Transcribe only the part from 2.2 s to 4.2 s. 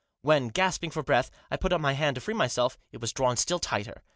free myself, it was drawn still tighter.